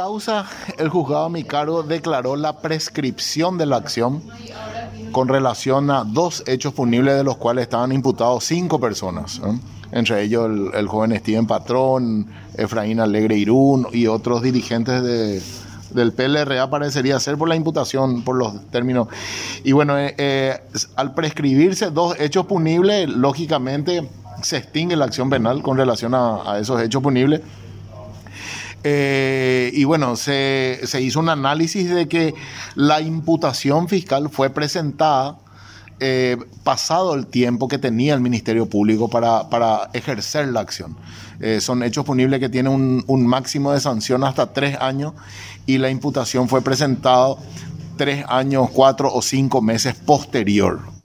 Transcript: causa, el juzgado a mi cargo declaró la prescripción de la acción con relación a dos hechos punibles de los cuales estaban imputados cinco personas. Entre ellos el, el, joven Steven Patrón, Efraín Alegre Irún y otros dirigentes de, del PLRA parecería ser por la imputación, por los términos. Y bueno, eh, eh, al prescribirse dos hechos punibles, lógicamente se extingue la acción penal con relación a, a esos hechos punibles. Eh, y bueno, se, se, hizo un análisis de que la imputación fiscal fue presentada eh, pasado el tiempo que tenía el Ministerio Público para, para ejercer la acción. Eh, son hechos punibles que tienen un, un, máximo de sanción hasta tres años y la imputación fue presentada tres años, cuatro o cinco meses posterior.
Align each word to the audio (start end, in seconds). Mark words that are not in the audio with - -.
causa, 0.00 0.46
el 0.78 0.88
juzgado 0.88 1.26
a 1.26 1.28
mi 1.28 1.44
cargo 1.44 1.82
declaró 1.82 2.34
la 2.34 2.62
prescripción 2.62 3.58
de 3.58 3.66
la 3.66 3.76
acción 3.76 4.22
con 5.12 5.28
relación 5.28 5.90
a 5.90 6.04
dos 6.04 6.42
hechos 6.46 6.72
punibles 6.72 7.16
de 7.16 7.22
los 7.22 7.36
cuales 7.36 7.64
estaban 7.64 7.92
imputados 7.92 8.44
cinco 8.44 8.80
personas. 8.80 9.42
Entre 9.92 10.22
ellos 10.22 10.46
el, 10.46 10.70
el, 10.72 10.88
joven 10.88 11.14
Steven 11.18 11.46
Patrón, 11.46 12.28
Efraín 12.54 12.98
Alegre 12.98 13.36
Irún 13.36 13.88
y 13.92 14.06
otros 14.06 14.40
dirigentes 14.40 15.02
de, 15.02 15.42
del 15.90 16.14
PLRA 16.14 16.70
parecería 16.70 17.20
ser 17.20 17.36
por 17.36 17.50
la 17.50 17.56
imputación, 17.56 18.22
por 18.22 18.36
los 18.36 18.70
términos. 18.70 19.08
Y 19.64 19.72
bueno, 19.72 19.98
eh, 19.98 20.14
eh, 20.16 20.58
al 20.96 21.12
prescribirse 21.12 21.90
dos 21.90 22.18
hechos 22.18 22.46
punibles, 22.46 23.06
lógicamente 23.06 24.08
se 24.40 24.56
extingue 24.56 24.96
la 24.96 25.04
acción 25.04 25.28
penal 25.28 25.60
con 25.60 25.76
relación 25.76 26.14
a, 26.14 26.54
a 26.54 26.58
esos 26.58 26.80
hechos 26.80 27.02
punibles. 27.02 27.42
Eh, 28.82 29.70
y 29.74 29.84
bueno, 29.84 30.16
se, 30.16 30.80
se, 30.84 31.02
hizo 31.02 31.20
un 31.20 31.28
análisis 31.28 31.90
de 31.90 32.08
que 32.08 32.34
la 32.74 33.00
imputación 33.00 33.88
fiscal 33.88 34.30
fue 34.30 34.50
presentada 34.50 35.36
eh, 36.02 36.38
pasado 36.64 37.14
el 37.14 37.26
tiempo 37.26 37.68
que 37.68 37.76
tenía 37.76 38.14
el 38.14 38.22
Ministerio 38.22 38.64
Público 38.64 39.08
para, 39.08 39.50
para 39.50 39.90
ejercer 39.92 40.48
la 40.48 40.60
acción. 40.60 40.96
Eh, 41.40 41.60
son 41.60 41.82
hechos 41.82 42.06
punibles 42.06 42.40
que 42.40 42.48
tienen 42.48 42.72
un, 42.72 43.04
un, 43.06 43.26
máximo 43.26 43.72
de 43.72 43.80
sanción 43.80 44.24
hasta 44.24 44.54
tres 44.54 44.78
años 44.80 45.12
y 45.66 45.76
la 45.76 45.90
imputación 45.90 46.48
fue 46.48 46.62
presentada 46.62 47.36
tres 47.98 48.24
años, 48.28 48.70
cuatro 48.70 49.12
o 49.12 49.20
cinco 49.20 49.60
meses 49.60 49.94
posterior. 49.94 50.99